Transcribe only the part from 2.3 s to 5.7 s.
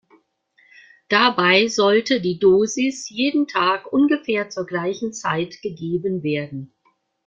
Dosis jeden Tag ungefähr zur gleichen Zeit